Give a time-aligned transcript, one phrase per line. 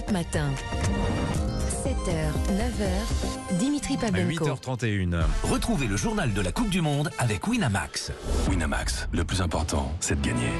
[0.00, 0.48] Europe Matin.
[1.84, 4.46] 7h, 9h, Dimitri Pavlenko.
[4.46, 5.24] 8h31.
[5.42, 8.12] Retrouvez le journal de la Coupe du Monde avec Winamax.
[8.48, 10.52] Winamax, le plus important, c'est de gagner.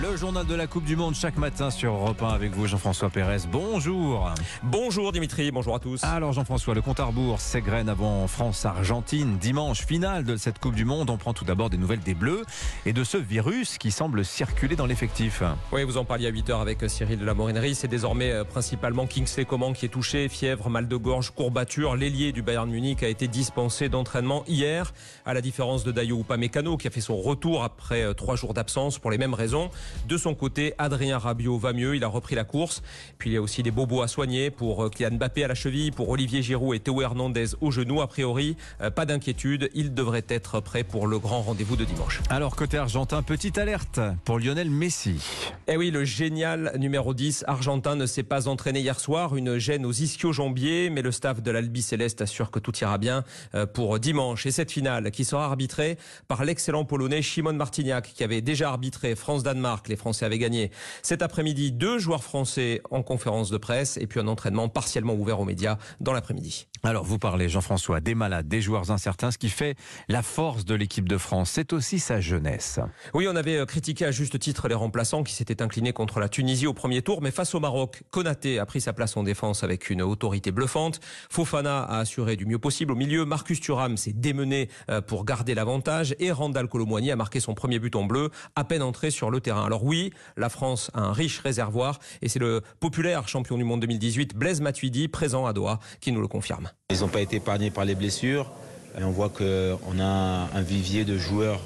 [0.00, 3.10] Le journal de la Coupe du Monde chaque matin sur Europe 1 avec vous, Jean-François
[3.10, 3.40] Pérez.
[3.52, 4.32] Bonjour.
[4.62, 6.02] Bonjour Dimitri, bonjour à tous.
[6.04, 9.36] Alors Jean-François, le compte à rebours s'égrène avant France-Argentine.
[9.36, 11.10] Dimanche, finale de cette Coupe du Monde.
[11.10, 12.44] On prend tout d'abord des nouvelles des Bleus
[12.86, 15.42] et de ce virus qui semble circuler dans l'effectif.
[15.70, 17.74] Oui, vous en parliez à 8h avec Cyril de la Morinerie.
[17.74, 20.30] C'est désormais euh, principalement Kingsley Coman qui est touché.
[20.30, 21.94] Fièvre, mal de gorge, courbature.
[21.94, 24.94] L'ailier du Bayern Munich a été dispensé d'entraînement hier,
[25.26, 28.54] à la différence de Dayo Upamecano qui a fait son retour après euh, trois jours
[28.54, 29.70] d'absence pour les mêmes raisons.
[30.08, 32.82] De son côté, Adrien Rabiot va mieux, il a repris la course.
[33.18, 35.54] Puis il y a aussi des bobos à soigner pour euh, Kylian Mbappé à la
[35.54, 38.00] cheville, pour Olivier Giroud et Théo Hernandez au genou.
[38.00, 42.20] A priori, euh, pas d'inquiétude, il devrait être prêt pour le grand rendez-vous de dimanche.
[42.30, 45.20] Alors côté argentin, petite alerte pour Lionel Messi.
[45.68, 49.86] Eh oui, le génial numéro 10 argentin ne s'est pas entraîné hier soir, une gêne
[49.86, 53.98] aux ischio-jambiers, mais le staff de l'Albi Céleste assure que tout ira bien euh, pour
[53.98, 54.46] dimanche.
[54.46, 59.14] Et cette finale qui sera arbitrée par l'excellent polonais Shimon Martignac qui avait déjà arbitré
[59.14, 59.79] France-Danemark.
[59.88, 60.70] Les Français avaient gagné
[61.02, 65.40] cet après-midi deux joueurs français en conférence de presse et puis un entraînement partiellement ouvert
[65.40, 66.66] aux médias dans l'après-midi.
[66.82, 69.76] Alors vous parlez Jean-François des malades, des joueurs incertains, ce qui fait
[70.08, 72.80] la force de l'équipe de France, c'est aussi sa jeunesse.
[73.12, 76.30] Oui, on avait euh, critiqué à juste titre les remplaçants qui s'étaient inclinés contre la
[76.30, 79.62] Tunisie au premier tour, mais face au Maroc, Konaté a pris sa place en défense
[79.62, 81.00] avec une autorité bluffante.
[81.28, 83.26] Fofana a assuré du mieux possible au milieu.
[83.26, 87.78] Marcus Thuram s'est démené euh, pour garder l'avantage et Randall Colomwani a marqué son premier
[87.78, 89.66] but en bleu à peine entré sur le terrain.
[89.66, 93.80] Alors oui, la France a un riche réservoir et c'est le populaire champion du monde
[93.80, 96.69] 2018 Blaise Matuidi présent à Doha qui nous le confirme.
[96.90, 98.50] Ils n'ont pas été épargnés par les blessures.
[98.98, 101.60] Et on voit qu'on a un vivier de joueurs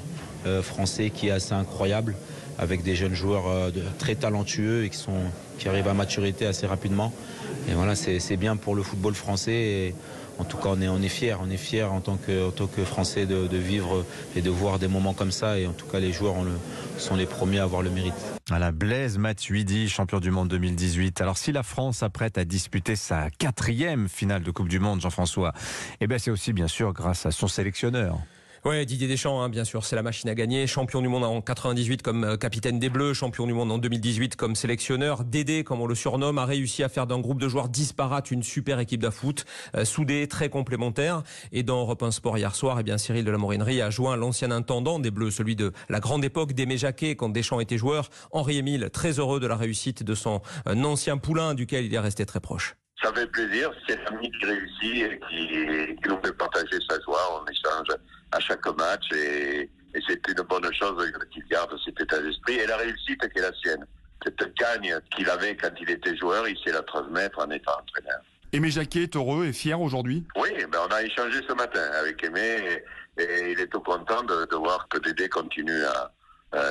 [0.46, 2.14] euh, français qui est assez incroyable,
[2.58, 5.22] avec des jeunes joueurs euh, très talentueux et qui, sont,
[5.58, 7.12] qui arrivent à maturité assez rapidement.
[7.68, 9.94] Et voilà, c'est bien pour le football français.
[10.38, 11.36] En tout cas, on est, on fiers.
[11.40, 12.50] On est fiers en tant que,
[12.84, 14.04] Français de, vivre
[14.36, 15.58] et de voir des moments comme ça.
[15.58, 16.36] Et en tout cas, les joueurs
[16.98, 18.14] sont les premiers à avoir le mérite.
[18.50, 21.20] À la Blaise Matuidi, champion du monde 2018.
[21.20, 25.54] Alors si la France s'apprête à disputer sa quatrième finale de Coupe du Monde, Jean-François,
[26.00, 28.18] eh bien c'est aussi bien sûr grâce à son sélectionneur.
[28.64, 30.66] Ouais, Didier Deschamps, hein, bien sûr, c'est la machine à gagner.
[30.66, 34.36] Champion du monde en 98 comme euh, capitaine des Bleus, champion du monde en 2018
[34.36, 35.22] comme sélectionneur.
[35.22, 38.42] Dédé, comme on le surnomme, a réussi à faire d'un groupe de joueurs disparates une
[38.42, 39.44] super équipe de foot,
[39.74, 41.24] euh, soudée, très complémentaire.
[41.52, 44.16] Et dans Europe 1 Sport hier soir, eh bien Cyril de la Morinerie a joint
[44.16, 48.08] l'ancien intendant des Bleus, celui de la grande époque d'Aimé Jacquet quand Deschamps était joueur,
[48.32, 51.98] Henri Émile, très heureux de la réussite de son euh, ancien poulain duquel il est
[51.98, 52.76] resté très proche.
[53.04, 57.42] Ça fait plaisir, c'est l'ami qui réussit et qui, qui nous fait partager sa joie.
[57.42, 57.88] On échange
[58.32, 62.66] à chaque match et, et c'est une bonne chose qu'il garde cet état d'esprit et
[62.66, 63.84] la réussite qui est la sienne.
[64.24, 68.20] Cette gagne qu'il avait quand il était joueur, il sait la transmettre en étant entraîneur.
[68.54, 70.24] Aimé Jacquet est heureux et fier aujourd'hui?
[70.36, 72.82] Oui, ben on a échangé ce matin avec Aimé
[73.18, 76.10] et, et il est tout content de, de voir que Dédé continue à,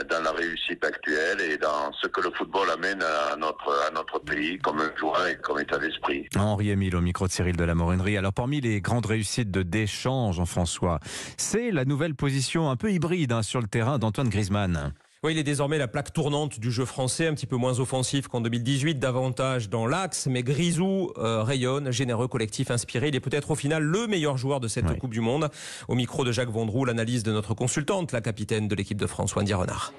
[0.09, 4.19] dans la réussite actuelle et dans ce que le football amène à notre, à notre
[4.19, 6.27] pays comme joie et comme état d'esprit.
[6.35, 8.17] Henri Émile au micro de Cyril de la Morinerie.
[8.17, 10.99] Alors parmi les grandes réussites de Deschamps, Jean-François,
[11.37, 14.93] c'est la nouvelle position un peu hybride hein, sur le terrain d'Antoine Griezmann.
[15.25, 18.27] Oui, il est désormais la plaque tournante du jeu français, un petit peu moins offensif
[18.27, 23.07] qu'en 2018, davantage dans l'axe, mais Grisou euh, rayonne, généreux, collectif, inspiré.
[23.07, 24.97] Il est peut-être au final le meilleur joueur de cette Oui.
[24.97, 25.49] Coupe du Monde.
[25.87, 29.33] Au micro de Jacques Vendroux, l'analyse de notre consultante, la capitaine de l'équipe de France,
[29.33, 29.93] Wendy Renard.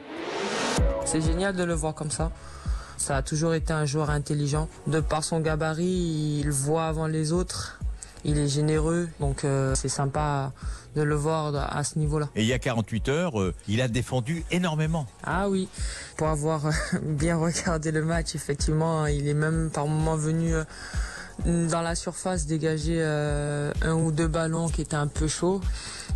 [1.06, 2.30] C'est génial de le voir comme ça.
[2.98, 4.68] Ça a toujours été un joueur intelligent.
[4.86, 7.78] De par son gabarit, il voit avant les autres.
[8.24, 10.52] Il est généreux, donc euh, c'est sympa
[10.96, 12.28] de le voir à ce niveau-là.
[12.36, 15.06] Et il y a 48 heures, euh, il a défendu énormément.
[15.24, 15.68] Ah oui,
[16.16, 16.70] pour avoir euh,
[17.02, 20.64] bien regardé le match, effectivement, il est même par moments venu euh,
[21.68, 25.60] dans la surface dégager euh, un ou deux ballons qui étaient un peu chauds.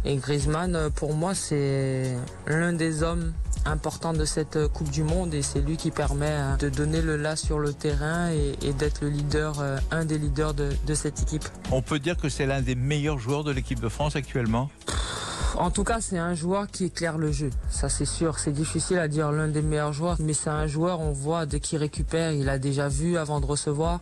[0.05, 3.33] Et Griezmann, pour moi, c'est l'un des hommes
[3.65, 7.03] importants de cette euh, Coupe du Monde et c'est lui qui permet euh, de donner
[7.03, 10.71] le là sur le terrain et, et d'être le leader, euh, un des leaders de,
[10.87, 11.45] de cette équipe.
[11.71, 14.71] On peut dire que c'est l'un des meilleurs joueurs de l'équipe de France actuellement?
[15.57, 17.51] En tout cas, c'est un joueur qui éclaire le jeu.
[17.71, 18.39] Ça, c'est sûr.
[18.39, 21.59] C'est difficile à dire l'un des meilleurs joueurs, mais c'est un joueur, on voit, dès
[21.59, 24.01] qu'il récupère, il a déjà vu avant de recevoir.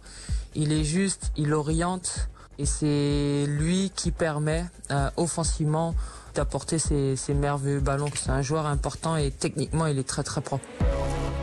[0.55, 5.94] Il est juste, il oriente, et c'est lui qui permet euh, offensivement
[6.37, 8.11] d'apporter ces, ces merveilleux ballons.
[8.15, 10.65] C'est un joueur important et techniquement, il est très très propre.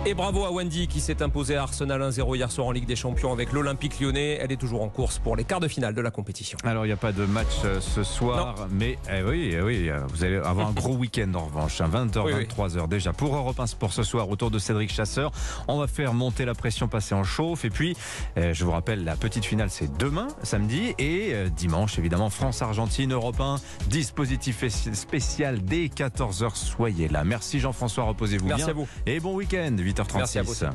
[0.05, 2.95] Et bravo à Wendy qui s'est imposée à Arsenal 1-0 hier soir en Ligue des
[2.97, 4.38] Champions avec l'Olympique lyonnais.
[4.41, 6.57] Elle est toujours en course pour les quarts de finale de la compétition.
[6.65, 9.89] Alors, il n'y a pas de match euh, ce soir, mais eh oui, eh oui,
[9.89, 11.79] euh, vous allez avoir un gros week-end en revanche.
[11.79, 12.45] 20h, Oui, oui.
[12.45, 13.13] 23h déjà.
[13.13, 15.31] Pour Europe 1 Sport ce soir, autour de Cédric Chasseur,
[15.69, 17.63] on va faire monter la pression, passer en chauffe.
[17.63, 17.95] Et puis,
[18.38, 20.94] euh, je vous rappelle, la petite finale, c'est demain, samedi.
[21.00, 23.55] Et euh, dimanche, évidemment, France-Argentine, Europe 1,
[23.88, 26.55] dispositif spécial dès 14h.
[26.55, 27.23] Soyez là.
[27.23, 28.71] Merci Jean-François, reposez-vous Merci bien.
[28.71, 28.88] à vous.
[29.05, 30.18] Et bon week-end, 8h36.
[30.18, 30.74] Merci à vous.